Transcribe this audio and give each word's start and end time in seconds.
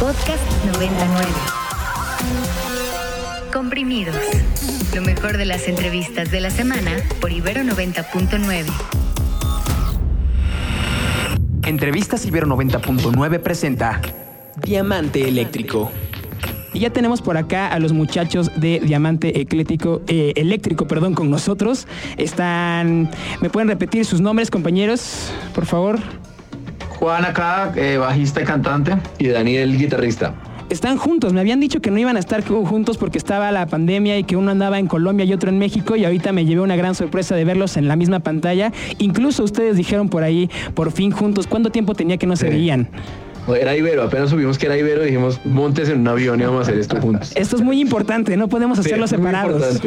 Podcast 0.00 0.42
99. 0.72 1.26
Comprimidos. 3.52 4.16
Lo 4.94 5.02
mejor 5.02 5.36
de 5.36 5.44
las 5.44 5.68
entrevistas 5.68 6.30
de 6.30 6.40
la 6.40 6.48
semana 6.48 6.92
por 7.20 7.30
Ibero 7.30 7.62
90.9. 7.62 8.64
Entrevistas 11.66 12.24
Ibero 12.24 12.46
90.9 12.46 13.40
presenta 13.40 14.00
Diamante 14.62 15.28
Eléctrico. 15.28 15.92
Y 16.72 16.80
ya 16.80 16.90
tenemos 16.90 17.20
por 17.20 17.36
acá 17.36 17.68
a 17.68 17.78
los 17.78 17.92
muchachos 17.92 18.50
de 18.56 18.80
Diamante 18.80 19.42
Eclético, 19.42 20.00
eh, 20.06 20.32
Eléctrico 20.36 20.88
perdón, 20.88 21.14
con 21.14 21.30
nosotros. 21.30 21.86
Están. 22.16 23.10
¿Me 23.42 23.50
pueden 23.50 23.68
repetir 23.68 24.06
sus 24.06 24.22
nombres, 24.22 24.50
compañeros? 24.50 25.30
Por 25.54 25.66
favor. 25.66 26.00
Juan 26.98 27.24
acá, 27.24 27.72
eh, 27.76 27.96
bajista 27.98 28.42
y 28.42 28.44
cantante. 28.44 28.96
Y 29.18 29.28
Daniel, 29.28 29.76
guitarrista. 29.76 30.34
Están 30.70 30.96
juntos, 30.96 31.32
me 31.34 31.40
habían 31.40 31.60
dicho 31.60 31.80
que 31.80 31.90
no 31.90 31.98
iban 31.98 32.16
a 32.16 32.20
estar 32.20 32.42
juntos 32.42 32.96
porque 32.96 33.18
estaba 33.18 33.52
la 33.52 33.66
pandemia 33.66 34.18
y 34.18 34.24
que 34.24 34.36
uno 34.36 34.50
andaba 34.50 34.78
en 34.78 34.86
Colombia 34.86 35.24
y 35.26 35.32
otro 35.32 35.50
en 35.50 35.58
México 35.58 35.94
y 35.94 36.06
ahorita 36.06 36.32
me 36.32 36.46
llevé 36.46 36.62
una 36.62 36.74
gran 36.74 36.94
sorpresa 36.94 37.36
de 37.36 37.44
verlos 37.44 37.76
en 37.76 37.86
la 37.86 37.96
misma 37.96 38.20
pantalla. 38.20 38.72
Incluso 38.98 39.44
ustedes 39.44 39.76
dijeron 39.76 40.08
por 40.08 40.22
ahí, 40.22 40.50
por 40.74 40.90
fin 40.90 41.10
juntos, 41.10 41.46
¿cuánto 41.46 41.70
tiempo 41.70 41.94
tenía 41.94 42.16
que 42.16 42.26
no 42.26 42.34
se 42.34 42.48
veían? 42.48 42.88
Era 43.46 43.76
Ibero, 43.76 44.02
apenas 44.02 44.30
subimos 44.30 44.56
que 44.56 44.66
era 44.66 44.76
Ibero, 44.76 45.02
dijimos, 45.02 45.38
montes 45.44 45.90
en 45.90 46.00
un 46.00 46.08
avión 46.08 46.40
y 46.40 46.44
vamos 46.44 46.60
a 46.60 46.62
hacer 46.62 46.78
esto 46.78 46.98
juntos. 46.98 47.32
Esto 47.34 47.56
es 47.56 47.62
muy 47.62 47.78
importante, 47.78 48.36
no 48.38 48.48
podemos 48.48 48.78
hacerlo 48.78 49.06
separados. 49.06 49.62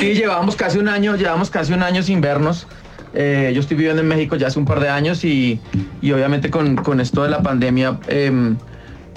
sí, 0.00 0.14
llevábamos 0.14 0.54
casi 0.56 0.78
un 0.78 0.88
año, 0.88 1.16
llevamos 1.16 1.48
casi 1.48 1.72
un 1.72 1.82
año 1.82 2.02
sin 2.02 2.20
vernos. 2.20 2.66
Eh, 3.14 3.52
yo 3.54 3.60
estoy 3.60 3.76
viviendo 3.76 4.02
en 4.02 4.08
México 4.08 4.36
ya 4.36 4.46
hace 4.46 4.58
un 4.58 4.64
par 4.64 4.80
de 4.80 4.88
años 4.88 5.24
y, 5.24 5.60
obviamente 6.02 6.50
con, 6.50 7.00
esto 7.00 7.22
de 7.22 7.30
la 7.30 7.42
pandemia, 7.42 7.98
em, 8.08 8.56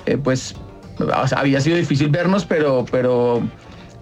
eh, 0.05 0.17
pues 0.17 0.55
había 1.36 1.59
sido 1.61 1.78
difícil 1.78 2.09
vernos, 2.09 2.45
pero, 2.45 2.86
pero 2.92 3.42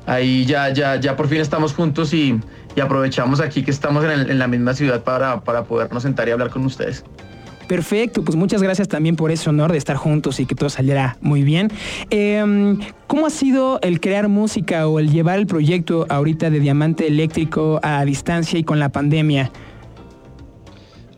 ahí 0.05 0.45
ya, 0.45 0.69
ya, 0.69 0.97
ya 0.97 1.15
por 1.15 1.27
fin 1.27 1.39
estamos 1.41 1.73
juntos 1.73 2.13
y, 2.13 2.39
aprovechamos 2.81 3.39
aquí 3.39 3.61
que 3.61 3.69
estamos 3.69 4.03
en, 4.03 4.39
la 4.39 4.47
misma 4.47 4.73
ciudad 4.73 5.03
para, 5.03 5.41
para 5.41 5.63
podernos 5.63 6.01
sentar 6.01 6.27
y 6.27 6.31
hablar 6.31 6.49
con 6.49 6.65
ustedes. 6.65 7.03
Perfecto, 7.67 8.23
pues 8.23 8.35
muchas 8.35 8.61
gracias 8.61 8.87
también 8.87 9.15
por 9.15 9.31
ese 9.31 9.49
honor 9.49 9.71
de 9.71 9.77
estar 9.77 9.95
juntos 9.95 10.39
y 10.39 10.45
que 10.45 10.55
todo 10.55 10.69
saliera 10.69 11.17
muy 11.21 11.43
bien. 11.43 11.71
Em, 12.09 12.79
¿Cómo 13.07 13.27
ha 13.27 13.29
sido 13.29 13.79
el 13.81 13.99
crear 13.99 14.27
música 14.27 14.87
o 14.87 14.99
el 14.99 15.11
llevar 15.11 15.39
el 15.39 15.45
proyecto 15.45 16.05
ahorita 16.09 16.49
de 16.49 16.59
Diamante 16.59 17.07
Eléctrico 17.07 17.79
a 17.83 18.03
distancia 18.05 18.59
y 18.59 18.63
con 18.63 18.79
la 18.79 18.89
pandemia? 18.89 19.51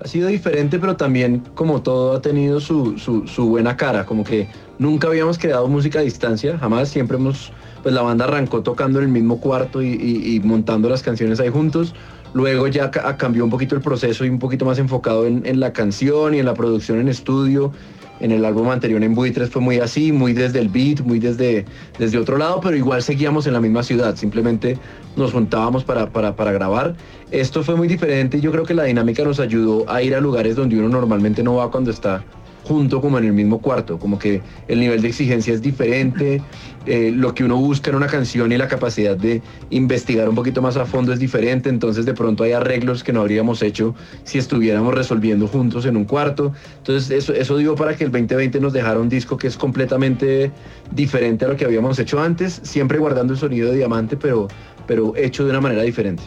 Ha 0.06 0.08
sido 0.08 0.28
diferente, 0.28 0.78
pero 0.78 0.95
también 0.95 1.42
como 1.56 1.81
todo 1.81 2.16
ha 2.16 2.22
tenido 2.22 2.59
su, 2.59 2.94
buena 3.38 3.75
cara, 3.75 4.06
como 4.06 4.23
que 4.23 4.48
nunca 4.78 5.08
habíamos 5.08 5.39
creado 5.39 5.67
música 5.67 5.98
a 5.98 6.03
distancia, 6.03 6.59
jamás, 6.59 6.89
siempre 6.89 7.17
hemos, 7.17 7.52
pues 7.81 7.95
la 7.95 8.03
banda 8.03 8.26
arrancó 8.26 8.61
tocando 8.61 9.00
en 9.00 9.06
el 9.06 9.11
mismo 9.11 9.42
cuarto 9.42 9.81
y 9.81 10.39
montando 10.44 10.89
las 10.89 11.02
canciones 11.02 11.39
ahí 11.39 11.50
juntos 11.50 11.95
Luego 12.36 12.67
ya 12.67 12.92
cambió 12.92 13.45
un 13.45 13.50
poquito 13.50 13.76
el 13.76 13.81
proceso 13.81 14.26
y 14.26 14.30
un 14.30 14.39
poquito 14.39 14.66
más 14.66 14.78
enfocado 14.78 15.26
en, 15.26 15.58
la 15.58 15.72
canción 15.72 16.36
y 16.36 16.39
en 16.39 16.45
la 16.45 16.53
producción 16.53 17.00
en 17.00 17.08
estudio. 17.08 17.72
En 18.19 18.31
el 18.31 18.45
álbum 18.45 18.69
anterior 18.69 19.03
en 19.03 19.13
Buitres 19.13 19.49
fue 19.49 19.61
muy 19.61 19.80
así, 19.80 20.11
muy 20.11 20.33
desde 20.33 20.59
el 20.59 20.69
beat, 20.69 21.02
muy 21.02 21.19
desde, 21.19 21.66
desde 21.99 22.17
otro 22.17 22.38
lado, 22.38 22.61
pero 22.61 22.77
igual 22.77 23.03
seguíamos 23.03 23.45
en 23.45 23.53
la 23.53 23.59
misma 23.59 23.83
ciudad, 23.83 24.16
simplemente 24.16 24.77
nos 25.17 25.33
juntábamos 25.33 25.83
para, 25.83 26.09
para, 26.09 26.36
para 26.36 26.52
grabar. 26.53 26.95
Esto 27.31 27.63
fue 27.63 27.75
muy 27.75 27.88
diferente 27.88 28.38
y 28.38 28.41
yo 28.41 28.52
creo 28.52 28.63
que 28.63 28.73
la 28.73 28.83
dinámica 28.83 29.23
nos 29.23 29.39
ayudó 29.39 29.89
a 29.89 30.02
ir 30.02 30.16
a 30.16 30.21
lugares 30.21 30.55
donde 30.55 30.80
uno 30.80 30.88
normalmente 30.88 31.43
no 31.43 31.55
va 31.55 31.69
cuando 31.69 31.91
está 31.91 32.23
junto 32.66 32.99
como 32.99 33.19
en 33.19 33.25
el 33.25 33.33
mismo 33.33 33.59
cuarto, 33.59 33.99
como 33.99 34.17
que 34.17 34.41
el 34.67 34.80
nivel 34.80 35.02
de 35.02 35.09
exigencia 35.09 35.53
es 35.53 35.61
diferente, 35.61 36.41
eh, 36.88 37.11
lo 37.16 37.33
que 37.35 37.44
uno 37.44 37.58
busca 37.58 37.91
en 37.91 37.95
una 37.95 38.08
canción 38.08 38.52
y 38.52 38.58
la 38.58 38.67
capacidad 38.67 39.16
de 39.16 39.41
investigar 39.70 40.27
un 40.27 40.36
poquito 40.36 40.61
más 40.64 40.76
a 40.76 40.86
fondo 40.86 41.14
es 41.14 41.20
diferente, 41.20 41.70
entonces 41.70 42.05
de 42.05 42.14
pronto 42.14 42.43
hay 42.43 42.53
arreglos 42.53 43.03
que 43.03 43.14
no 43.14 43.21
habríamos 43.21 43.61
hecho 43.61 43.93
si 44.23 44.39
estuviéramos 44.39 44.95
resolviendo 44.95 45.48
juntos 45.48 45.86
en 45.86 45.95
un 45.95 46.05
cuarto. 46.05 46.53
Entonces 46.77 47.11
eso, 47.11 47.33
eso 47.33 47.55
digo 47.58 47.76
para 47.76 47.95
que 47.95 48.03
el 48.03 48.11
2020 48.11 48.59
nos 48.59 48.73
dejara 48.73 48.99
un 48.99 49.09
disco 49.09 49.37
que 49.37 49.47
es 49.47 49.58
completamente 49.58 50.52
diferente 50.92 51.45
a 51.45 51.49
lo 51.49 51.55
que 51.55 51.65
habíamos 51.65 51.99
hecho 51.99 52.20
antes, 52.20 52.61
siempre 52.64 52.97
guardando 52.97 53.33
el 53.33 53.39
sonido 53.39 53.70
de 53.70 53.77
diamante, 53.77 54.17
pero, 54.17 54.47
pero 54.87 55.14
hecho 55.15 55.43
de 55.43 55.52
una 55.52 55.61
manera 55.61 55.83
diferente. 55.83 56.23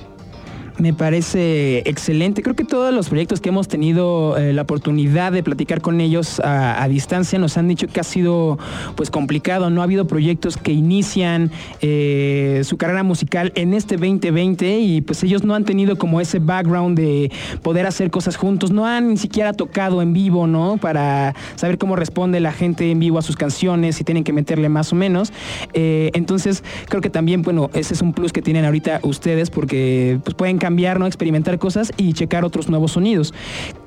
Me 0.79 0.93
parece 0.93 1.79
excelente. 1.89 2.41
Creo 2.41 2.55
que 2.55 2.65
todos 2.65 2.95
los 2.95 3.09
proyectos 3.09 3.41
que 3.41 3.49
hemos 3.49 3.67
tenido 3.67 4.37
eh, 4.37 4.53
la 4.53 4.63
oportunidad 4.63 5.33
de 5.33 5.43
platicar 5.43 5.81
con 5.81 6.01
ellos 6.01 6.41
a, 6.45 6.87
distancia 6.89 7.39
nos 7.39 7.59
han 7.59 7.67
dicho 7.67 7.89
que 7.89 7.99
ha 7.99 8.05
sido 8.05 8.59
pues 8.95 9.11
complicado. 9.11 9.71
No 9.71 9.81
ha 9.81 9.85
habido 9.85 10.07
proyectos 10.07 10.57
que 10.57 10.71
inician 10.71 11.51
eh, 11.81 12.63
su 12.65 12.77
carrera 12.77 13.03
musical 13.03 13.53
en 13.57 13.75
este 13.75 13.97
2020 13.97 14.79
y 14.79 15.01
pues 15.01 15.25
ellos 15.25 15.43
no 15.43 15.57
han 15.57 15.65
tenido 15.65 15.99
como 15.99 16.21
ese 16.21 16.39
background 16.39 16.97
de 16.97 17.33
poder 17.63 17.85
hacer 17.87 18.13
cosas 18.13 18.37
juntos. 18.37 18.71
No 18.71 18.87
han 18.87 19.09
ni 19.09 19.17
siquiera 19.17 19.53
tocado 19.55 20.01
en 20.01 20.13
vivo, 20.13 20.47
¿no? 20.47 20.77
Para 20.77 21.35
saber 21.57 21.79
cómo 21.79 21.97
responde 21.97 22.39
la 22.39 22.53
gente 22.53 22.89
en 22.93 23.01
vivo 23.01 23.19
a 23.19 23.23
sus 23.23 23.35
canciones, 23.35 23.97
si 23.97 24.05
tienen 24.05 24.23
que 24.23 24.33
meterle 24.33 24.69
más 24.69 24.93
o 24.93 24.97
menos. 24.97 25.33
Eh, 25.75 26.13
entonces 26.15 26.63
creo 26.89 27.01
que 27.01 27.11
también, 27.11 27.43
bueno, 27.43 27.69
ese 27.75 27.95
es 27.95 28.01
un 28.01 28.13
plus 28.13 28.33
que 28.33 28.43
tienen 28.43 28.65
ahorita 28.65 29.01
ustedes 29.03 29.51
porque 29.51 30.21
pues 30.23 30.37
pueden 30.37 30.59
cambiar, 30.59 30.68
¿no? 30.71 31.07
experimentar 31.07 31.59
cosas 31.59 31.93
y 31.97 32.13
checar 32.13 32.45
otros 32.45 32.69
nuevos 32.69 32.93
sonidos. 32.93 33.35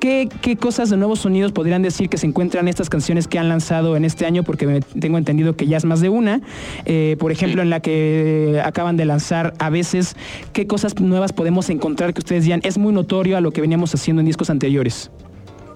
¿Qué, 0.00 0.28
cosas 0.60 0.90
de 0.90 0.96
nuevos 0.96 1.20
sonidos 1.20 1.52
podrían 1.52 1.82
decir 1.82 2.08
que 2.08 2.18
se 2.18 2.26
encuentran 2.26 2.68
estas 2.68 2.90
canciones 2.90 3.28
que 3.28 3.38
han 3.38 3.48
lanzado 3.48 3.96
en 3.96 4.04
este 4.04 4.26
año? 4.26 4.42
Porque 4.42 4.80
tengo 4.98 5.18
entendido 5.18 5.56
que 5.56 5.66
ya 5.66 5.76
es 5.76 5.84
más 5.84 6.00
de 6.00 6.08
una. 6.08 6.40
Eh, 6.84 7.16
por 7.18 7.32
ejemplo, 7.32 7.62
en 7.62 7.70
la 7.70 7.80
que 7.80 8.60
acaban 8.64 8.96
de 8.96 9.04
lanzar 9.04 9.54
a 9.58 9.70
veces, 9.70 10.16
¿qué 10.52 10.66
cosas 10.66 10.98
nuevas 11.00 11.32
podemos 11.32 11.70
encontrar 11.70 12.14
que 12.14 12.20
ustedes 12.20 12.44
digan 12.44 12.60
es 12.64 12.78
muy 12.78 12.92
notorio 12.92 13.36
a 13.36 13.40
lo 13.40 13.52
que 13.52 13.60
veníamos 13.60 13.94
haciendo 13.94 14.20
en 14.20 14.26
discos 14.26 14.50
anteriores? 14.50 15.10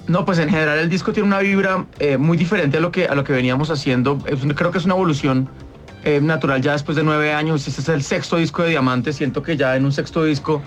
No, 0.09 0.25
pues 0.25 0.38
en 0.38 0.49
general 0.49 0.78
el 0.78 0.88
disco 0.88 1.12
tiene 1.12 1.27
una 1.27 1.41
vibra 1.41 1.87
eh, 1.99 2.17
muy 2.17 2.37
diferente 2.37 2.77
a 2.77 2.81
lo 2.81 2.93
que 2.93 3.06
a 3.06 3.15
lo 3.15 3.25
que 3.25 3.33
veníamos 3.33 3.71
haciendo. 3.71 4.19
creo 4.19 4.71
que 4.71 4.78
es 4.78 4.84
una 4.84 4.94
evolución 4.94 5.49
eh, 6.05 6.21
natural 6.21 6.62
ya 6.62 6.73
después 6.73 6.97
de 6.97 7.03
nueve 7.03 7.33
años. 7.33 7.67
Este 7.67 7.81
es 7.81 7.88
el 7.88 8.03
sexto 8.05 8.37
disco 8.37 8.62
de 8.62 8.71
Diamante. 8.71 9.12
Siento 9.12 9.43
que 9.43 9.56
ya 9.56 9.75
en 9.75 9.84
un 9.84 9.91
sexto 9.91 10.23
disco 10.23 10.62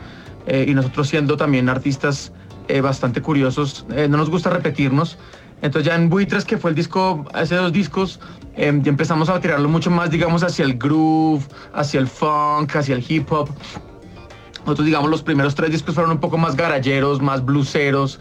eh, 0.48 0.66
y 0.68 0.74
nosotros 0.74 1.08
siendo 1.08 1.38
también 1.38 1.70
artistas 1.70 2.32
eh, 2.68 2.82
bastante 2.82 3.22
curiosos, 3.22 3.86
eh, 3.92 4.08
no 4.08 4.18
nos 4.18 4.30
gusta 4.30 4.50
repetirnos. 4.50 5.18
Entonces 5.62 5.88
ya 5.88 5.96
en 5.96 6.10
Buitres, 6.10 6.46
que 6.46 6.58
fue 6.58 6.70
el 6.70 6.76
disco, 6.76 7.26
hace 7.34 7.56
dos 7.56 7.74
discos, 7.74 8.20
em, 8.56 8.82
ya 8.82 8.90
empezamos 8.90 9.30
a 9.30 9.40
tirarlo 9.40 9.68
mucho 9.68 9.92
más, 9.92 10.10
digamos, 10.10 10.44
hacia 10.44 10.64
el 10.64 10.78
groove, 10.78 11.44
hacia 11.74 12.00
el 12.00 12.08
funk, 12.08 12.76
hacia 12.76 12.96
el 12.96 13.06
hip 13.08 13.32
hop. 13.32 13.50
Nosotros, 14.62 14.86
digamos, 14.86 15.10
los 15.10 15.22
primeros 15.22 15.56
tres 15.56 15.72
discos 15.72 15.96
fueron 15.96 16.12
un 16.12 16.20
poco 16.20 16.38
más 16.38 16.56
garayeros, 16.56 17.22
más 17.22 17.44
bluseros, 17.44 18.20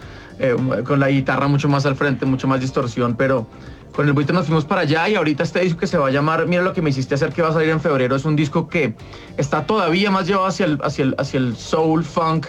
con 0.87 1.01
la 1.01 1.09
guitarra 1.09 1.49
mucho 1.49 1.69
más 1.69 1.85
al 1.85 1.97
frente, 1.97 2.25
mucho 2.25 2.47
más 2.47 2.61
distorsión, 2.61 3.17
pero 3.17 3.49
con 3.95 4.07
el 4.07 4.13
Buitre 4.13 4.35
nos 4.35 4.47
fuimos 4.47 4.65
para 4.65 4.83
allá 4.83 5.09
y 5.09 5.17
ahorita 5.17 5.43
este 5.43 5.61
disco 5.61 5.81
que 5.81 5.87
se 5.87 5.99
va 5.99 6.09
a 6.09 6.11
llamar 6.11 6.47
Mira 6.47 6.63
lo 6.63 6.73
que 6.73 6.83
me 6.83 6.91
hiciste 6.91 7.15
hacer 7.15 7.33
que 7.33 7.43
va 7.43 7.49
a 7.49 7.53
salir 7.53 7.71
en 7.71 7.81
febrero 7.81 8.17
es 8.17 8.25
un 8.25 8.37
disco 8.37 8.69
que 8.69 8.95
está 9.37 9.67
todavía 9.67 10.11
más 10.11 10.27
llevado 10.27 10.47
hacia 10.47 10.67
el, 10.67 10.79
hacia 10.83 11.05
el, 11.05 11.15
hacia 11.19 11.39
el 11.39 11.57
soul, 11.57 12.05
funk, 12.05 12.47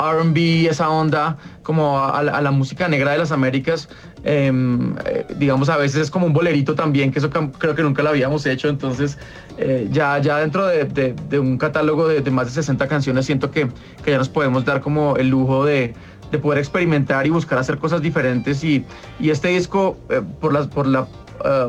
RB, 0.00 0.68
esa 0.68 0.88
onda, 0.88 1.36
como 1.62 1.98
a, 2.02 2.22
la 2.22 2.50
música 2.50 2.88
negra 2.88 3.12
de 3.12 3.18
las 3.18 3.32
Américas. 3.32 3.88
Em, 4.24 4.96
eh, 5.04 5.26
digamos, 5.36 5.68
a 5.68 5.76
veces 5.76 6.02
es 6.02 6.10
como 6.10 6.26
un 6.26 6.32
bolerito 6.32 6.74
también, 6.74 7.10
que 7.10 7.18
eso 7.18 7.30
creo 7.30 7.74
que 7.74 7.82
nunca 7.82 8.02
lo 8.02 8.10
habíamos 8.10 8.46
hecho. 8.46 8.68
Entonces, 8.68 9.18
eh, 9.58 9.88
ya, 9.90 10.18
ya 10.18 10.38
dentro 10.38 10.66
de, 10.66 11.38
un 11.38 11.58
catálogo 11.58 12.08
de, 12.08 12.28
más 12.30 12.46
de 12.46 12.52
60 12.52 12.86
canciones, 12.88 13.26
siento 13.26 13.50
que, 13.50 13.68
que 14.04 14.10
ya 14.10 14.18
nos 14.18 14.28
podemos 14.28 14.64
dar 14.64 14.80
como 14.80 15.16
el 15.16 15.28
lujo 15.28 15.64
de, 15.64 15.94
de 16.30 16.38
poder 16.38 16.58
experimentar 16.58 17.26
y 17.26 17.30
buscar 17.30 17.58
hacer 17.58 17.78
cosas 17.78 18.02
diferentes 18.02 18.62
y, 18.64 18.84
este 19.20 19.48
disco 19.48 19.96
eh, 20.08 20.22
por, 20.40 20.52
las, 20.52 20.66
por, 20.66 20.86
la, 20.86 21.06
eh, 21.44 21.68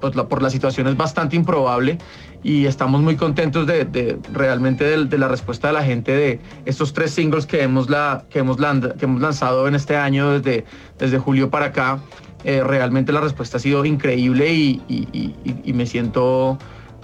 pues 0.00 0.14
por 0.14 0.42
la 0.42 0.50
situación 0.50 0.86
es 0.88 0.96
bastante 0.96 1.36
improbable 1.36 1.98
y 2.42 2.66
estamos 2.66 3.00
muy 3.00 3.16
contentos 3.16 3.66
de, 3.66 4.18
realmente 4.32 4.84
de, 4.84 5.18
la 5.18 5.26
respuesta 5.26 5.66
de 5.68 5.72
la 5.72 5.82
gente 5.82 6.12
de 6.12 6.40
estos 6.64 6.92
tres 6.92 7.10
singles 7.10 7.44
que 7.44 7.62
hemos, 7.62 7.90
la, 7.90 8.24
que 8.30 8.38
hemos, 8.38 8.60
lanzado 8.60 9.66
en 9.66 9.74
este 9.74 9.96
año 9.96 10.38
desde, 10.38 10.64
desde 10.96 11.18
julio 11.18 11.50
para 11.50 11.66
acá. 11.66 11.98
Eh, 12.44 12.62
realmente 12.62 13.10
la 13.10 13.20
respuesta 13.20 13.56
ha 13.56 13.60
sido 13.60 13.84
increíble 13.84 14.52
y, 14.52 14.80
y, 14.86 15.72
me 15.72 15.86
siento 15.86 16.56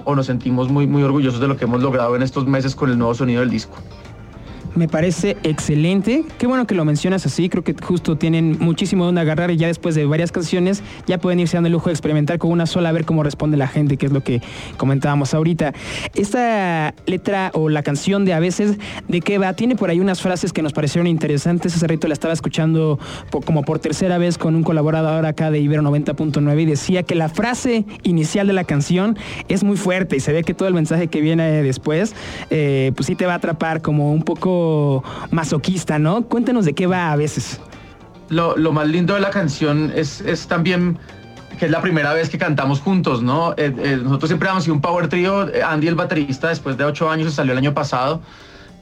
o 0.04 0.14
nos 0.14 0.26
sentimos 0.26 0.68
muy, 0.68 0.86
muy 0.86 1.02
orgullosos 1.02 1.40
de 1.40 1.48
lo 1.48 1.56
que 1.56 1.64
hemos 1.64 1.82
logrado 1.82 2.14
en 2.14 2.22
estos 2.22 2.46
meses 2.46 2.76
con 2.76 2.90
el 2.90 2.98
nuevo 2.98 3.14
sonido 3.14 3.40
del 3.40 3.50
disco. 3.50 3.76
Me 4.74 4.88
parece 4.88 5.36
excelente. 5.42 6.24
Qué 6.38 6.46
bueno 6.46 6.66
que 6.66 6.74
lo 6.74 6.86
mencionas 6.86 7.26
así. 7.26 7.50
Creo 7.50 7.62
que 7.62 7.74
justo 7.74 8.16
tienen 8.16 8.56
muchísimo 8.58 9.04
donde 9.04 9.20
agarrar 9.20 9.50
y 9.50 9.58
ya 9.58 9.66
después 9.66 9.94
de 9.94 10.06
varias 10.06 10.32
canciones 10.32 10.82
ya 11.06 11.18
pueden 11.18 11.40
irse 11.40 11.58
dando 11.58 11.66
el 11.66 11.74
lujo 11.74 11.90
de 11.90 11.92
experimentar 11.92 12.38
con 12.38 12.50
una 12.50 12.64
sola 12.64 12.88
a 12.88 12.92
ver 12.92 13.04
cómo 13.04 13.22
responde 13.22 13.58
la 13.58 13.68
gente, 13.68 13.98
que 13.98 14.06
es 14.06 14.12
lo 14.12 14.22
que 14.22 14.40
comentábamos 14.78 15.34
ahorita. 15.34 15.74
Esta 16.14 16.94
letra 17.04 17.50
o 17.52 17.68
la 17.68 17.82
canción 17.82 18.24
de 18.24 18.32
a 18.32 18.40
veces, 18.40 18.78
¿de 19.08 19.20
qué? 19.20 19.38
Tiene 19.56 19.76
por 19.76 19.90
ahí 19.90 20.00
unas 20.00 20.22
frases 20.22 20.54
que 20.54 20.62
nos 20.62 20.72
parecieron 20.72 21.06
interesantes. 21.06 21.74
Hace 21.76 21.86
rato 21.86 22.08
la 22.08 22.14
estaba 22.14 22.32
escuchando 22.32 22.98
como 23.44 23.64
por 23.64 23.78
tercera 23.78 24.16
vez 24.16 24.38
con 24.38 24.54
un 24.54 24.62
colaborador 24.62 25.26
acá 25.26 25.50
de 25.50 25.58
Ibero 25.60 25.82
90.9 25.82 26.62
y 26.62 26.64
decía 26.64 27.02
que 27.02 27.14
la 27.14 27.28
frase 27.28 27.84
inicial 28.04 28.46
de 28.46 28.54
la 28.54 28.64
canción 28.64 29.18
es 29.48 29.64
muy 29.64 29.76
fuerte 29.76 30.16
y 30.16 30.20
se 30.20 30.32
ve 30.32 30.44
que 30.44 30.54
todo 30.54 30.68
el 30.68 30.74
mensaje 30.74 31.08
que 31.08 31.20
viene 31.20 31.62
después, 31.62 32.14
eh, 32.48 32.92
pues 32.94 33.06
sí 33.06 33.16
te 33.16 33.26
va 33.26 33.34
a 33.34 33.36
atrapar 33.36 33.82
como 33.82 34.12
un 34.12 34.22
poco 34.22 34.61
masoquista, 35.30 35.98
¿no? 35.98 36.22
Cuéntanos 36.22 36.64
de 36.64 36.74
qué 36.74 36.86
va 36.86 37.12
a 37.12 37.16
veces. 37.16 37.60
Lo, 38.28 38.56
más 38.72 38.88
lindo 38.88 39.14
de 39.14 39.20
la 39.20 39.30
canción 39.30 39.92
es, 39.94 40.22
también 40.48 40.98
que 41.58 41.66
es 41.66 41.70
la 41.70 41.82
primera 41.82 42.14
vez 42.14 42.30
que 42.30 42.38
cantamos 42.38 42.80
juntos, 42.80 43.22
¿no? 43.22 43.52
Eh, 43.52 43.74
eh, 43.78 44.00
nosotros 44.02 44.30
siempre 44.30 44.48
hemos 44.48 44.64
sido 44.64 44.74
un 44.74 44.80
power 44.80 45.08
trio, 45.08 45.48
Andy 45.66 45.86
el 45.86 45.94
baterista 45.94 46.48
después 46.48 46.76
de 46.78 46.84
ocho 46.84 47.10
años 47.10 47.28
se 47.28 47.36
salió 47.36 47.52
el 47.52 47.58
año 47.58 47.74
pasado 47.74 48.22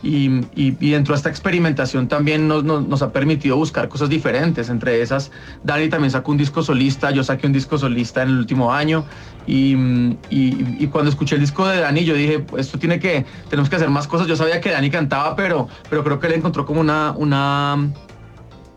y, 0.03 0.91
dentro 0.91 1.15
de 1.15 1.17
esta 1.17 1.29
experimentación 1.29 2.09
también 2.09 2.49
nos, 2.49 3.03
ha 3.03 3.13
permitido 3.13 3.57
buscar 3.57 3.89
cosas 3.89 4.09
diferentes. 4.09 4.71
Entre 4.71 5.03
esas, 5.03 5.31
Dani 5.63 5.89
también 5.89 6.11
sacó 6.11 6.31
un 6.31 6.39
disco 6.39 6.63
solista, 6.63 7.11
yo 7.11 7.23
saqué 7.23 7.47
un 7.47 7.53
disco 7.53 7.77
solista 7.77 8.23
en 8.23 8.31
el 8.31 8.39
último 8.39 8.73
año. 8.73 9.05
Y, 9.47 10.87
cuando 10.87 11.11
escuché 11.11 11.35
el 11.35 11.43
disco 11.43 11.67
de 11.69 11.81
Dani, 11.81 12.05
yo 12.05 12.15
dije, 12.15 12.45
esto 12.57 12.79
tiene 12.79 12.99
que, 12.99 13.27
tenemos 13.49 13.69
que 13.69 13.77
hacer 13.77 13.91
más 13.91 14.07
cosas. 14.07 14.27
Yo 14.27 14.37
sabía 14.37 14.61
que 14.61 14.71
Dani 14.71 14.91
cantaba, 14.91 15.37
pero, 15.37 15.69
pero 15.91 16.03
creo 16.03 16.19
que 16.19 16.29
él 16.29 16.35
encontró 16.35 16.65
como 16.65 16.81
una, 16.81 17.13
una, 17.17 17.91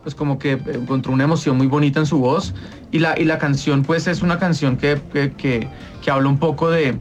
pues 0.02 0.14
como 0.14 0.38
que 0.38 0.52
encontró 0.52 1.12
una 1.12 1.24
emoción 1.24 1.56
muy 1.56 1.68
bonita 1.68 2.00
en 2.00 2.06
su 2.06 2.18
voz. 2.18 2.54
Y 2.92 2.98
la, 2.98 3.18
y 3.18 3.24
la 3.24 3.38
canción, 3.38 3.82
pues 3.82 4.06
es 4.06 4.20
una 4.20 4.38
canción 4.38 4.76
que, 4.76 5.00
que, 5.12 5.68
que 6.02 6.10
habla 6.10 6.28
un 6.28 6.38
poco 6.38 6.70
de, 6.70 6.98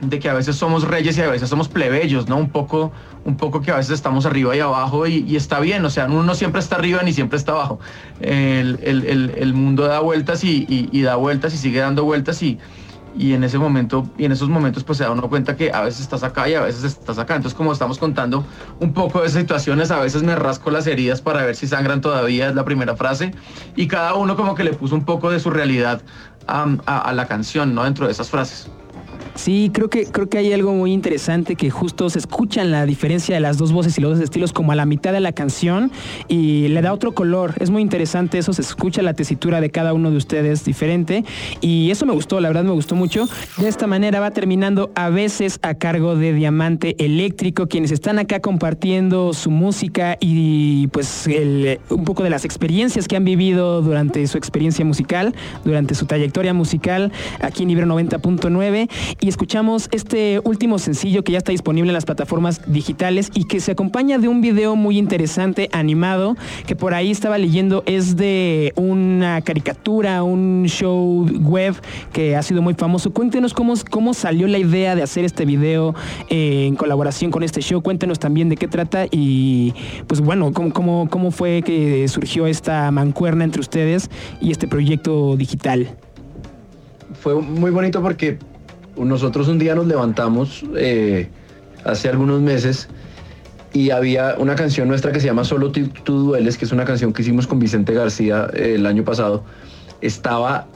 de 0.00 0.18
que 0.18 0.28
a 0.28 0.34
veces 0.34 0.56
somos 0.56 0.84
reyes 0.84 1.16
y 1.18 1.22
a 1.22 1.30
veces 1.30 1.48
somos 1.48 1.68
plebeyos, 1.68 2.28
¿no? 2.28 2.36
Un 2.36 2.50
poco, 2.50 2.92
un 3.24 3.36
poco 3.36 3.60
que 3.60 3.70
a 3.70 3.76
veces 3.76 3.92
estamos 3.92 4.26
arriba 4.26 4.56
y 4.56 4.60
abajo 4.60 5.06
y, 5.06 5.36
está 5.36 5.60
bien, 5.60 5.84
o 5.84 5.90
sea, 5.90 6.06
uno 6.06 6.22
no 6.22 6.34
siempre 6.34 6.60
está 6.60 6.76
arriba 6.76 7.02
ni 7.02 7.12
siempre 7.12 7.38
está 7.38 7.52
abajo. 7.52 7.78
El, 8.20 9.52
mundo 9.54 9.84
da 9.86 10.00
vueltas 10.00 10.42
y, 10.44 11.02
da 11.02 11.16
vueltas 11.16 11.54
y 11.54 11.58
sigue 11.58 11.80
dando 11.80 12.04
vueltas 12.04 12.42
y, 12.42 12.58
y 13.16 13.32
en 13.32 13.44
ese 13.44 13.58
momento 13.58 14.08
y 14.18 14.24
en 14.24 14.32
esos 14.32 14.48
momentos 14.48 14.82
pues 14.82 14.98
se 14.98 15.04
da 15.04 15.12
uno 15.12 15.28
cuenta 15.28 15.56
que 15.56 15.70
a 15.72 15.82
veces 15.82 16.00
estás 16.00 16.24
acá 16.24 16.48
y 16.48 16.54
a 16.54 16.60
veces 16.60 16.84
estás 16.84 17.18
acá. 17.18 17.36
Entonces 17.36 17.56
como 17.56 17.72
estamos 17.72 17.98
contando 17.98 18.44
un 18.80 18.92
poco 18.92 19.20
de 19.20 19.28
esas 19.28 19.40
situaciones, 19.40 19.90
a 19.90 20.00
veces 20.00 20.22
me 20.22 20.34
rasco 20.34 20.70
las 20.70 20.86
heridas 20.86 21.20
para 21.20 21.44
ver 21.44 21.56
si 21.56 21.66
sangran 21.66 22.00
todavía, 22.00 22.48
es 22.48 22.54
la 22.54 22.64
primera 22.64 22.96
frase. 22.96 23.32
Y 23.76 23.86
cada 23.86 24.14
uno 24.14 24.36
como 24.36 24.54
que 24.54 24.64
le 24.64 24.72
puso 24.72 24.94
un 24.94 25.04
poco 25.04 25.30
de 25.30 25.40
su 25.40 25.50
realidad 25.50 26.02
a 26.46 27.12
la 27.14 27.26
canción, 27.26 27.74
¿no? 27.74 27.84
Dentro 27.84 28.04
de 28.04 28.12
esas 28.12 28.28
frases. 28.28 28.68
Sí, 29.34 29.70
creo 29.74 29.90
que, 29.90 30.06
creo 30.06 30.28
que 30.28 30.38
hay 30.38 30.52
algo 30.52 30.72
muy 30.72 30.92
interesante 30.92 31.56
que 31.56 31.68
justo 31.68 32.08
se 32.08 32.18
escuchan 32.18 32.70
la 32.70 32.86
diferencia 32.86 33.34
de 33.34 33.40
las 33.40 33.58
dos 33.58 33.72
voces 33.72 33.98
y 33.98 34.00
los 34.00 34.12
dos 34.12 34.20
estilos 34.20 34.52
como 34.52 34.72
a 34.72 34.74
la 34.76 34.86
mitad 34.86 35.12
de 35.12 35.20
la 35.20 35.32
canción 35.32 35.90
y 36.28 36.68
le 36.68 36.80
da 36.82 36.92
otro 36.92 37.12
color. 37.12 37.54
Es 37.58 37.70
muy 37.70 37.82
interesante 37.82 38.38
eso, 38.38 38.52
se 38.52 38.62
escucha 38.62 39.02
la 39.02 39.14
tesitura 39.14 39.60
de 39.60 39.70
cada 39.70 39.92
uno 39.92 40.10
de 40.10 40.16
ustedes 40.16 40.64
diferente 40.64 41.24
y 41.60 41.90
eso 41.90 42.06
me 42.06 42.12
gustó, 42.12 42.40
la 42.40 42.48
verdad 42.48 42.64
me 42.64 42.70
gustó 42.70 42.94
mucho. 42.94 43.28
De 43.58 43.68
esta 43.68 43.86
manera 43.86 44.20
va 44.20 44.30
terminando 44.30 44.90
a 44.94 45.10
veces 45.10 45.58
a 45.62 45.74
cargo 45.74 46.16
de 46.16 46.32
Diamante 46.32 46.94
Eléctrico, 47.04 47.66
quienes 47.66 47.90
están 47.90 48.18
acá 48.18 48.40
compartiendo 48.40 49.32
su 49.32 49.50
música 49.50 50.16
y 50.20 50.86
pues 50.88 51.28
un 51.90 52.04
poco 52.04 52.22
de 52.22 52.30
las 52.30 52.44
experiencias 52.44 53.08
que 53.08 53.16
han 53.16 53.24
vivido 53.24 53.82
durante 53.82 54.26
su 54.26 54.38
experiencia 54.38 54.84
musical, 54.84 55.34
durante 55.64 55.94
su 55.94 56.06
trayectoria 56.06 56.54
musical 56.54 57.12
aquí 57.40 57.64
en 57.64 57.70
Ibero 57.70 57.88
90.9 57.88 58.88
y 59.20 59.28
escuchamos 59.28 59.88
este 59.92 60.40
último 60.44 60.78
sencillo 60.78 61.24
que 61.24 61.32
ya 61.32 61.38
está 61.38 61.52
disponible 61.52 61.90
en 61.90 61.94
las 61.94 62.04
plataformas 62.04 62.60
digitales 62.66 63.30
y 63.34 63.44
que 63.44 63.60
se 63.60 63.72
acompaña 63.72 64.18
de 64.18 64.28
un 64.28 64.40
video 64.40 64.76
muy 64.76 64.98
interesante 64.98 65.68
animado 65.72 66.36
que 66.66 66.76
por 66.76 66.94
ahí 66.94 67.10
estaba 67.10 67.38
leyendo 67.38 67.82
es 67.86 68.16
de 68.16 68.72
una 68.76 69.40
caricatura, 69.42 70.22
un 70.22 70.64
show 70.66 71.26
web 71.40 71.74
que 72.12 72.36
ha 72.36 72.42
sido 72.42 72.62
muy 72.62 72.74
famoso. 72.74 73.12
Cuéntenos 73.12 73.54
cómo, 73.54 73.74
cómo 73.90 74.14
salió 74.14 74.46
la 74.46 74.58
idea 74.58 74.94
de 74.94 75.02
hacer 75.02 75.24
este 75.24 75.44
video 75.44 75.94
eh, 76.28 76.66
en 76.66 76.76
colaboración 76.76 77.30
con 77.30 77.42
este 77.42 77.60
show. 77.60 77.82
Cuéntenos 77.82 78.18
también 78.18 78.48
de 78.48 78.56
qué 78.56 78.68
trata 78.68 79.06
y 79.10 79.74
pues 80.06 80.20
bueno, 80.20 80.52
cómo, 80.52 80.72
cómo, 80.72 81.08
cómo 81.10 81.30
fue 81.30 81.62
que 81.62 82.06
surgió 82.08 82.46
esta 82.46 82.90
mancuerna 82.90 83.44
entre 83.44 83.60
ustedes 83.60 84.10
y 84.40 84.50
este 84.50 84.68
proyecto 84.68 85.36
digital. 85.36 85.96
Fue 87.20 87.40
muy 87.40 87.70
bonito 87.70 88.02
porque 88.02 88.38
nosotros 88.96 89.48
un 89.48 89.58
día 89.58 89.74
nos 89.74 89.86
levantamos 89.86 90.64
eh, 90.76 91.28
hace 91.84 92.08
algunos 92.08 92.40
meses 92.40 92.88
y 93.72 93.90
había 93.90 94.36
una 94.38 94.54
canción 94.54 94.88
nuestra 94.88 95.12
que 95.12 95.20
se 95.20 95.26
llama 95.26 95.44
Solo 95.44 95.72
tú, 95.72 95.90
dueles, 96.04 96.56
que 96.56 96.64
es 96.64 96.72
una 96.72 96.84
canción 96.84 97.12
que 97.12 97.22
hicimos 97.22 97.46
con 97.46 97.58
Vicente 97.58 97.92
García 97.92 98.48
eh, 98.54 98.74
el 98.76 98.86
año 98.86 99.04
pasado. 99.04 99.42
Estaba 100.00 100.68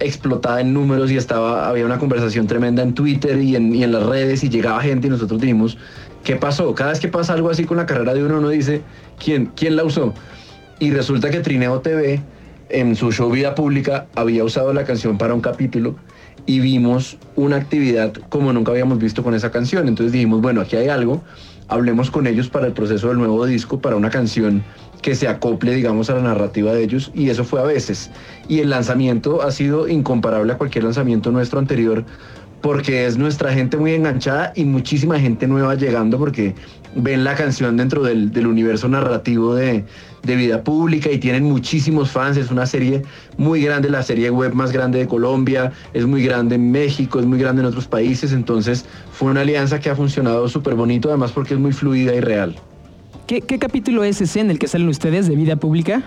explotada 0.00 0.60
en 0.60 0.74
números 0.74 1.10
y 1.12 1.16
estaba, 1.16 1.68
había 1.68 1.84
una 1.84 1.98
conversación 1.98 2.46
tremenda 2.46 2.82
en 2.82 2.94
Twitter 2.94 3.40
y 3.40 3.54
en, 3.54 3.92
las 3.92 4.02
redes 4.04 4.42
y 4.42 4.48
llegaba 4.48 4.80
gente 4.80 5.06
y 5.06 5.10
nosotros 5.10 5.40
dijimos, 5.40 5.78
¿qué 6.24 6.36
pasó? 6.36 6.74
Cada 6.74 6.90
vez 6.90 7.00
que 7.00 7.08
pasa 7.08 7.34
algo 7.34 7.50
así 7.50 7.64
con 7.64 7.76
la 7.76 7.86
carrera 7.86 8.14
de 8.14 8.24
uno, 8.24 8.38
uno 8.38 8.48
dice, 8.48 8.82
¿quién, 9.22 9.52
quién 9.54 9.76
la 9.76 9.84
usó? 9.84 10.12
Y 10.80 10.90
resulta 10.90 11.30
que 11.30 11.40
Trineo 11.40 11.80
TV 11.80 12.22
en 12.70 12.96
su 12.96 13.12
show 13.12 13.30
Vida 13.30 13.54
Pública 13.54 14.06
había 14.16 14.42
usado 14.42 14.72
la 14.72 14.84
canción 14.84 15.18
para 15.18 15.34
un 15.34 15.40
capítulo 15.40 15.96
y 16.46 16.60
vimos 16.60 17.18
una 17.36 17.56
actividad 17.56 18.12
como 18.28 18.52
nunca 18.52 18.72
habíamos 18.72 18.98
visto 18.98 19.22
con 19.22 19.34
esa 19.34 19.50
canción. 19.50 19.88
Entonces 19.88 20.12
dijimos, 20.12 20.40
bueno, 20.40 20.60
aquí 20.60 20.76
hay 20.76 20.88
algo, 20.88 21.22
hablemos 21.68 22.10
con 22.10 22.26
ellos 22.26 22.48
para 22.48 22.66
el 22.66 22.72
proceso 22.72 23.08
del 23.08 23.18
nuevo 23.18 23.46
disco, 23.46 23.80
para 23.80 23.96
una 23.96 24.10
canción 24.10 24.62
que 25.00 25.14
se 25.14 25.28
acople, 25.28 25.74
digamos, 25.74 26.10
a 26.10 26.14
la 26.14 26.22
narrativa 26.22 26.72
de 26.72 26.82
ellos, 26.82 27.10
y 27.14 27.30
eso 27.30 27.44
fue 27.44 27.60
a 27.60 27.64
veces. 27.64 28.10
Y 28.48 28.60
el 28.60 28.70
lanzamiento 28.70 29.42
ha 29.42 29.50
sido 29.50 29.88
incomparable 29.88 30.52
a 30.52 30.58
cualquier 30.58 30.84
lanzamiento 30.84 31.30
nuestro 31.30 31.58
anterior, 31.58 32.04
porque 32.60 33.06
es 33.06 33.16
nuestra 33.16 33.52
gente 33.52 33.76
muy 33.76 33.94
enganchada 33.94 34.52
y 34.54 34.64
muchísima 34.64 35.18
gente 35.18 35.46
nueva 35.46 35.74
llegando, 35.74 36.18
porque 36.18 36.54
ven 36.94 37.24
la 37.24 37.34
canción 37.34 37.76
dentro 37.76 38.02
del, 38.02 38.46
universo 38.46 38.88
narrativo 38.88 39.54
de, 39.54 39.84
vida 40.22 40.62
pública 40.62 41.10
y 41.10 41.18
tienen 41.18 41.44
muchísimos 41.44 42.10
fans. 42.10 42.36
Es 42.36 42.50
una 42.50 42.66
serie 42.66 43.02
muy 43.38 43.62
grande, 43.62 43.88
la 43.88 44.02
serie 44.02 44.30
web 44.30 44.54
más 44.54 44.72
grande 44.72 44.98
de 44.98 45.06
Colombia, 45.06 45.72
es 45.94 46.06
muy 46.06 46.22
grande 46.22 46.56
en 46.56 46.70
México, 46.70 47.20
es 47.20 47.26
muy 47.26 47.38
grande 47.38 47.62
en 47.62 47.66
otros 47.66 47.86
países. 47.86 48.32
Entonces 48.32 48.84
fue 49.12 49.30
una 49.30 49.40
alianza 49.40 49.80
que 49.80 49.88
ha 49.88 49.96
funcionado 49.96 50.48
súper 50.48 50.74
bonito, 50.74 51.08
además 51.08 51.32
porque 51.32 51.54
es 51.54 51.60
muy 51.60 51.72
fluida 51.72 52.14
y 52.14 52.20
real. 52.20 52.56
¿Qué, 53.26 53.42
capítulo 53.42 54.02
es 54.02 54.20
ese 54.20 54.40
en 54.40 54.50
el 54.50 54.58
que 54.58 54.66
salen 54.66 54.88
ustedes 54.88 55.28
de 55.28 55.36
vida 55.36 55.54
pública? 55.54 56.02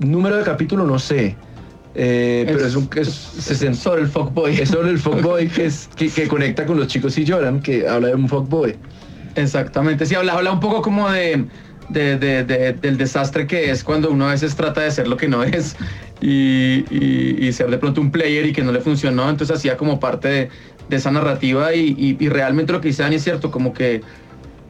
Número 0.00 0.36
de 0.36 0.42
capítulo 0.42 0.84
no 0.84 0.98
sé. 0.98 1.36
Eh, 1.98 2.44
pero 2.46 2.66
es, 2.66 2.76
un, 2.76 2.90
es, 2.96 3.78
sobre 3.78 4.02
el 4.02 4.08
fuckboy. 4.08 4.60
Es 4.60 4.68
sobre 4.68 4.90
el 4.90 4.98
fuckboy 4.98 5.48
que, 5.54 5.66
es, 5.66 5.88
que, 5.96 6.08
que, 6.08 6.28
conecta 6.28 6.66
con 6.66 6.76
los 6.76 6.88
chicos 6.88 7.16
y 7.16 7.24
lloran, 7.24 7.62
que 7.62 7.88
habla 7.88 8.08
de 8.08 8.14
un 8.14 8.28
fuckboy. 8.28 8.76
Exactamente, 9.34 10.06
sí, 10.06 10.14
habla, 10.14 10.34
habla 10.34 10.52
un 10.52 10.60
poco 10.60 10.82
como 10.82 11.10
de, 11.10 11.46
del 11.90 12.96
desastre 12.96 13.46
que 13.46 13.70
es 13.70 13.84
cuando 13.84 14.10
uno 14.10 14.28
a 14.28 14.30
veces 14.32 14.56
trata 14.56 14.80
de 14.80 14.90
ser 14.90 15.06
lo 15.08 15.16
que 15.16 15.28
no 15.28 15.44
es 15.44 15.76
y, 16.20 17.52
ser 17.52 17.70
de 17.70 17.78
pronto 17.78 18.00
un 18.00 18.10
player 18.10 18.46
y 18.46 18.52
que 18.52 18.62
no 18.62 18.72
le 18.72 18.80
funcionó, 18.80 19.28
entonces 19.28 19.56
hacía 19.56 19.76
como 19.76 20.00
parte 20.00 20.28
de, 20.88 20.96
esa 20.96 21.10
narrativa 21.10 21.74
y, 21.74 22.16
realmente 22.28 22.72
lo 22.72 22.80
que 22.80 22.88
dice 22.88 23.02
Dani 23.02 23.16
es 23.16 23.24
cierto, 23.24 23.50
como 23.50 23.72
que 23.72 24.00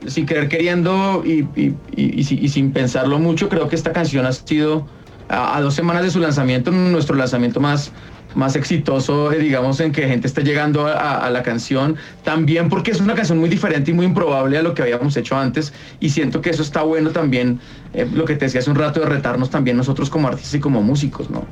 sin 0.07 0.27
querer 0.27 0.49
queriendo 0.49 1.25
y, 1.25 2.49
sin 2.49 2.73
pensarlo 2.73 3.19
mucho, 3.19 3.49
creo 3.49 3.69
que 3.69 3.77
esta 3.77 3.93
canción 3.93 4.27
ha 4.27 4.33
sido 4.33 4.87
a, 5.29 5.61
dos 5.61 5.75
semanas 5.75 6.03
de 6.03 6.11
su 6.11 6.21
lanzamiento, 6.21 6.71
nuestro 6.71 7.17
lanzamiento 7.17 7.61
más, 7.61 7.93
más 8.35 8.57
exitoso, 8.57 9.33
eh, 9.33 9.39
digamos, 9.39 9.81
en 9.81 9.93
que 9.93 10.07
gente 10.07 10.27
esté 10.27 10.43
llegando 10.43 10.87
a, 10.87 11.29
la 11.31 11.43
canción, 11.43 11.97
también 12.23 12.69
porque 12.69 12.91
es 12.91 13.01
una 13.01 13.15
canción 13.15 13.39
muy 13.39 13.49
diferente 13.49 13.91
y 13.91 13.95
muy 13.95 14.07
improbable 14.07 14.59
a 14.59 14.63
lo 14.63 14.75
que 14.75 14.83
habíamos 14.83 15.17
hecho 15.17 15.37
antes, 15.37 15.73
y 16.01 16.11
siento 16.11 16.41
que 16.41 16.51
eso 16.51 16.63
está 16.63 16.83
bueno 16.83 17.11
también, 17.11 17.61
eh, 17.93 18.09
lo 18.13 18.25
que 18.25 18.37
te 18.37 18.47
decía 18.47 18.61
hace 18.61 18.71
un 18.71 18.77
rato, 18.77 19.01
de 19.01 19.07
retarnos 19.07 19.51
también 19.51 19.77
nosotros 19.77 20.11
como 20.11 20.29
artistas 20.29 20.55
y 20.55 20.61
como 20.61 20.83
músicos, 20.83 21.31
¿no? 21.31 21.45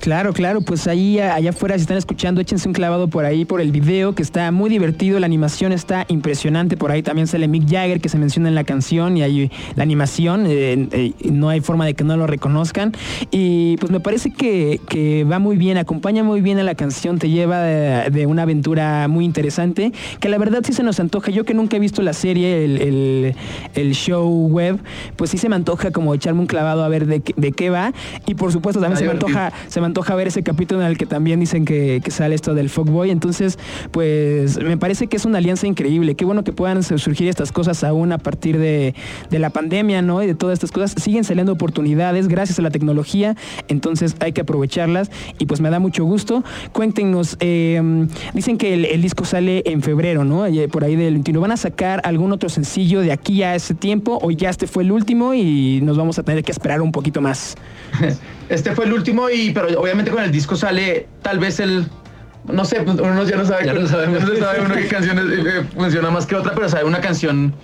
Claro, 0.00 0.32
claro, 0.32 0.62
pues 0.62 0.86
ahí 0.86 1.20
allá 1.20 1.50
afuera 1.50 1.74
si 1.74 1.82
están 1.82 1.98
escuchando, 1.98 2.40
échense 2.40 2.66
un 2.66 2.72
clavado 2.72 3.08
por 3.08 3.26
ahí 3.26 3.44
por 3.44 3.60
el 3.60 3.70
video 3.70 4.14
que 4.14 4.22
está 4.22 4.50
muy 4.50 4.70
divertido, 4.70 5.20
la 5.20 5.26
animación 5.26 5.72
está 5.72 6.06
impresionante, 6.08 6.78
por 6.78 6.90
ahí 6.90 7.02
también 7.02 7.26
sale 7.26 7.48
Mick 7.48 7.68
Jagger 7.70 8.00
que 8.00 8.08
se 8.08 8.16
menciona 8.16 8.48
en 8.48 8.54
la 8.54 8.64
canción 8.64 9.18
y 9.18 9.22
ahí 9.22 9.50
la 9.76 9.82
animación, 9.82 10.46
eh, 10.46 10.88
eh, 10.90 11.12
no 11.30 11.50
hay 11.50 11.60
forma 11.60 11.84
de 11.84 11.92
que 11.92 12.02
no 12.02 12.16
lo 12.16 12.26
reconozcan 12.26 12.92
y 13.30 13.76
pues 13.76 13.92
me 13.92 14.00
parece 14.00 14.30
que, 14.30 14.80
va 15.30 15.38
muy 15.38 15.58
bien, 15.58 15.76
acompaña 15.76 16.24
muy 16.24 16.40
bien 16.40 16.58
a 16.58 16.62
la 16.62 16.74
canción, 16.74 17.18
te 17.18 17.28
lleva 17.28 17.62
de, 17.62 18.26
una 18.26 18.42
aventura 18.42 19.06
muy 19.06 19.26
interesante, 19.26 19.92
que 20.18 20.30
la 20.30 20.38
verdad 20.38 20.62
sí 20.64 20.72
se 20.72 20.82
nos 20.82 20.98
antoja, 20.98 21.30
yo 21.30 21.44
que 21.44 21.52
nunca 21.52 21.76
he 21.76 21.80
visto 21.80 22.00
la 22.00 22.14
serie, 22.14 22.64
el, 22.64 23.92
show 23.92 24.48
web, 24.48 24.78
pues 25.16 25.30
sí 25.30 25.36
se 25.36 25.50
me 25.50 25.56
antoja 25.56 25.90
como 25.90 26.14
echarme 26.14 26.40
un 26.40 26.46
clavado 26.46 26.84
a 26.84 26.88
ver 26.88 27.04
de, 27.04 27.20
qué 27.20 27.68
va 27.68 27.92
y 28.26 28.34
por 28.34 28.50
supuesto 28.50 28.80
también 28.80 28.98
se 28.98 29.04
me 29.04 29.10
antoja, 29.10 29.52
se 29.68 29.80
me 29.80 29.89
antoja 29.90 30.14
ver 30.14 30.28
ese 30.28 30.42
capítulo 30.42 30.80
en 30.80 30.86
el 30.86 30.96
que 30.96 31.06
también 31.06 31.40
dicen 31.40 31.64
que, 31.64 32.00
sale 32.10 32.34
esto 32.34 32.54
del 32.54 32.70
Fogboy. 32.70 33.10
Entonces, 33.10 33.58
pues 33.90 34.58
me 34.62 34.76
parece 34.76 35.06
que 35.06 35.16
es 35.16 35.24
una 35.24 35.38
alianza 35.38 35.66
increíble. 35.66 36.14
Qué 36.14 36.24
bueno 36.24 36.42
que 36.44 36.52
puedan 36.52 36.82
surgir 36.82 37.28
estas 37.28 37.52
cosas 37.52 37.84
aún 37.84 38.12
a 38.12 38.18
partir 38.18 38.58
de, 38.58 38.94
la 39.30 39.50
pandemia, 39.50 40.02
¿no? 40.02 40.22
Y 40.22 40.26
de 40.26 40.34
todas 40.34 40.54
estas 40.54 40.72
cosas. 40.72 40.94
Siguen 41.02 41.24
saliendo 41.24 41.52
oportunidades 41.52 42.28
gracias 42.28 42.58
a 42.58 42.62
la 42.62 42.70
tecnología. 42.70 43.36
Entonces 43.68 44.16
hay 44.20 44.32
que 44.32 44.40
aprovecharlas. 44.40 45.10
Y 45.38 45.46
pues 45.46 45.60
me 45.60 45.70
da 45.70 45.78
mucho 45.78 46.04
gusto. 46.04 46.44
Cuéntenos, 46.72 47.36
em, 47.40 48.08
dicen 48.34 48.58
que 48.58 48.74
el, 48.74 49.02
disco 49.02 49.24
sale 49.24 49.62
en 49.66 49.82
febrero, 49.82 50.24
¿no? 50.24 50.44
Por 50.70 50.84
ahí 50.84 50.96
del 50.96 51.14
21. 51.14 51.40
¿Van 51.40 51.52
a 51.52 51.56
sacar 51.56 52.00
algún 52.04 52.32
otro 52.32 52.48
sencillo 52.48 53.00
de 53.00 53.12
aquí 53.12 53.42
a 53.42 53.54
ese 53.54 53.74
tiempo? 53.74 54.18
¿O 54.22 54.30
ya 54.30 54.50
este 54.50 54.66
fue 54.66 54.82
el 54.82 54.92
último 54.92 55.34
y 55.34 55.80
nos 55.82 55.96
vamos 55.96 56.18
a 56.18 56.22
tener 56.22 56.44
que 56.44 56.52
esperar 56.52 56.80
un 56.80 56.92
poquito 56.92 57.20
más? 57.20 57.56
Este 58.50 58.74
fue 58.74 58.84
el 58.84 58.92
último 58.92 59.30
y 59.30 59.52
pero 59.52 59.79
obviamente 59.80 60.10
con 60.10 60.22
el 60.22 60.30
disco 60.30 60.56
sale 60.56 61.08
tal 61.22 61.38
vez 61.38 61.60
el 61.60 61.86
no 62.44 62.64
sé, 62.64 62.80
pues, 62.82 62.98
uno 62.98 63.22
ya 63.24 63.36
no 63.36 63.44
sabe, 63.44 63.66
ya 63.66 63.74
no 63.74 63.86
sabe, 63.86 64.06
uno 64.08 64.74
qué 64.74 64.86
canción 64.88 65.18
eh, 65.18 65.64
funciona 65.74 66.10
más 66.10 66.26
que 66.26 66.34
otra, 66.36 66.54
pero 66.54 66.68
sabe 66.68 66.84
una 66.84 67.00
canción 67.00 67.54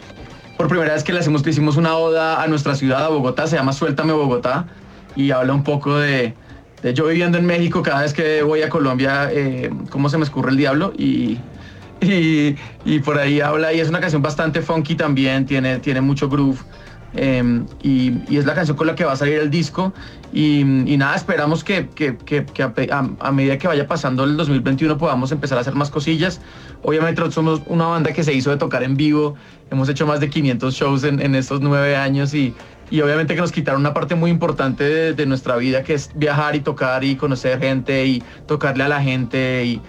por 0.57 0.69
primera 0.69 0.95
vez 0.95 1.03
que 1.03 1.13
le 1.13 1.21
hacemos, 1.21 1.43
que 1.43 1.51
hicimos 1.51 1.77
una 1.77 1.97
oda 1.97 2.43
a 2.43 2.47
nuestra 2.47 2.75
ciudad, 2.75 3.05
a 3.05 3.09
Bogotá, 3.09 3.47
se 3.47 3.57
llama 3.57 3.73
Suéltame 3.73 4.13
Bogotá 4.13 4.67
y 5.15 5.31
habla 5.31 5.55
un 5.55 5.65
poco 5.65 5.99
de, 5.99 6.35
yo 6.95 7.07
viviendo 7.07 7.39
en 7.39 7.47
México, 7.47 7.83
cada 7.83 8.03
vez 8.03 8.13
que 8.13 8.43
voy 8.43 8.63
a 8.63 8.69
Colombia, 8.69 9.31
eh, 9.33 9.71
cómo 9.91 10.09
se 10.09 10.19
me 10.19 10.25
escurre 10.25 10.51
el 10.51 10.57
diablo 10.57 10.93
y, 10.97 11.39
y, 12.01 12.99
por 13.01 13.19
ahí 13.19 13.41
habla 13.41 13.73
y 13.73 13.81
es 13.81 13.89
una 13.89 14.01
canción 14.01 14.23
bastante 14.23 14.63
funky 14.63 14.95
también, 14.95 15.47
tiene, 15.47 15.79
tiene 15.79 16.01
mucho 16.01 16.29
groove. 16.29 16.59
Em, 17.15 17.67
y, 17.83 18.37
es 18.37 18.45
la 18.45 18.55
canción 18.55 18.77
con 18.77 18.87
la 18.87 18.95
que 18.95 19.05
va 19.05 19.13
a 19.13 19.17
salir 19.17 19.39
el 19.39 19.51
disco. 19.51 19.93
Y, 20.33 20.65
nada, 20.65 21.17
esperamos 21.17 21.65
que, 21.65 21.89
a, 23.21 23.33
medida 23.33 23.59
que 23.59 23.69
vaya 23.69 23.87
pasando 23.87 24.25
el 24.25 24.37
2021 24.37 24.99
podamos 24.99 25.33
empezar 25.33 25.59
a 25.59 25.61
hacer 25.63 25.75
más 25.75 25.91
cosillas. 25.91 26.41
Obviamente 26.83 27.31
somos 27.31 27.63
una 27.67 27.87
banda 27.87 28.13
que 28.13 28.23
se 28.23 28.33
hizo 28.33 28.51
de 28.51 28.57
tocar 28.57 28.83
en 28.83 28.97
vivo. 28.97 29.35
Hemos 29.71 29.89
hecho 29.89 30.07
más 30.07 30.21
de 30.21 30.29
500 30.29 30.75
shows 30.75 31.05
en, 31.05 31.35
estos 31.35 31.61
nueve 31.61 31.97
años 31.97 32.35
y, 32.35 32.55
obviamente 32.93 33.35
que 33.35 33.41
nos 33.41 33.53
quitaron 33.53 33.81
una 33.81 33.95
parte 33.95 34.15
muy 34.15 34.31
importante 34.31 35.15
de, 35.15 35.27
nuestra 35.27 35.57
vida, 35.57 35.83
que 35.83 35.95
es 35.95 36.11
viajar 36.15 36.55
y 36.55 36.61
tocar 36.61 37.03
y 37.03 37.17
conocer 37.17 37.59
gente 37.61 38.07
y 38.07 38.23
tocarle 38.47 38.85
a 38.85 38.89
la 38.89 39.03
gente. 39.03 39.65
Y, 39.65 39.81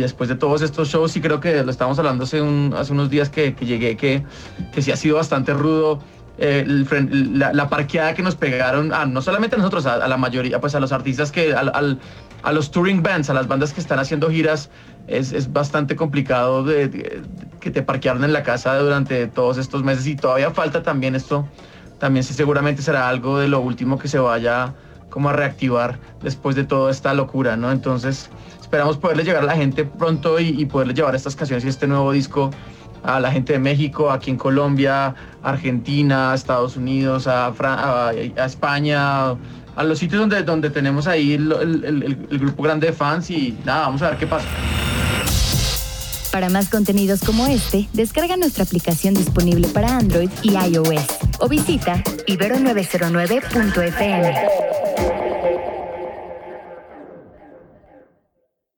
después 0.00 0.28
de 0.28 0.34
todos 0.34 0.60
estos 0.60 0.88
shows, 0.88 1.16
y 1.16 1.20
creo 1.22 1.40
que 1.40 1.62
lo 1.62 1.70
estábamos 1.70 1.98
hablando 1.98 2.24
hace, 2.24 2.42
unos 2.42 3.08
días 3.08 3.30
que, 3.30 3.54
llegué, 3.58 3.96
que, 3.96 4.22
que 4.74 4.82
sí 4.82 4.90
ha 4.90 4.96
sido 4.96 5.16
bastante 5.16 5.54
rudo 5.54 6.00
la, 6.38 7.68
parqueada 7.68 8.14
que 8.14 8.22
nos 8.22 8.36
pegaron, 8.36 8.92
no 9.12 9.22
solamente 9.22 9.56
a 9.56 9.58
nosotros, 9.58 9.86
a, 9.86 10.06
la 10.06 10.16
mayoría, 10.16 10.60
pues 10.60 10.74
a 10.74 10.80
los 10.80 10.92
artistas 10.92 11.32
que, 11.32 11.54
a 11.54 12.52
los 12.52 12.70
touring 12.70 13.02
bands, 13.02 13.28
a 13.30 13.34
las 13.34 13.48
bandas 13.48 13.72
que 13.72 13.80
están 13.80 13.98
haciendo 13.98 14.30
giras, 14.30 14.70
es, 15.08 15.52
bastante 15.52 15.96
complicado 15.96 16.64
que 16.64 17.70
te 17.70 17.82
parquearon 17.82 18.24
en 18.24 18.32
la 18.32 18.42
casa 18.42 18.76
durante 18.78 19.26
todos 19.26 19.58
estos 19.58 19.82
meses 19.82 20.06
y 20.06 20.16
todavía 20.16 20.50
falta 20.50 20.82
también 20.82 21.14
esto, 21.14 21.48
también 21.98 22.22
sí, 22.22 22.34
seguramente 22.34 22.82
será 22.82 23.08
algo 23.08 23.38
de 23.38 23.48
lo 23.48 23.60
último 23.60 23.98
que 23.98 24.06
se 24.06 24.18
vaya 24.18 24.74
como 25.10 25.30
a 25.30 25.32
reactivar 25.32 25.98
después 26.22 26.54
de 26.54 26.64
toda 26.64 26.90
esta 26.90 27.14
locura, 27.14 27.56
¿no? 27.56 27.72
Entonces 27.72 28.30
esperamos 28.60 28.98
poderle 28.98 29.24
llegar 29.24 29.42
a 29.42 29.46
la 29.46 29.56
gente 29.56 29.84
pronto 29.84 30.38
y, 30.38 30.48
y 30.48 30.66
poderle 30.66 30.94
llevar 30.94 31.14
estas 31.14 31.34
canciones 31.34 31.64
y 31.64 31.68
este 31.68 31.86
nuevo 31.86 32.12
disco 32.12 32.50
a 33.02 33.20
la 33.20 33.30
gente 33.30 33.54
de 33.54 33.58
México, 33.58 34.10
aquí 34.10 34.30
en 34.30 34.36
Colombia, 34.36 35.14
Argentina, 35.42 36.34
Estados 36.34 36.76
Unidos, 36.76 37.26
a, 37.26 37.52
España, 38.44 39.30
a 39.30 39.84
los 39.84 39.98
sitios 39.98 40.20
donde, 40.20 40.42
donde 40.42 40.68
tenemos 40.70 41.06
ahí 41.06 41.34
el, 41.34 42.26
grupo 42.30 42.62
grande 42.62 42.88
de 42.88 42.92
fans 42.92 43.30
y 43.30 43.56
nada, 43.64 43.86
vamos 43.86 44.02
a 44.02 44.10
ver 44.10 44.18
qué 44.18 44.26
pasa. 44.26 44.46
Para 46.30 46.50
más 46.50 46.68
contenidos 46.68 47.20
como 47.20 47.46
este, 47.46 47.88
descarga 47.94 48.36
nuestra 48.36 48.64
aplicación 48.64 49.14
disponible 49.14 49.66
para 49.68 49.96
Android 49.96 50.28
y 50.42 50.50
iOS 50.50 51.06
o 51.38 51.48
visita 51.48 52.02
ibero909.fm. 52.26 54.67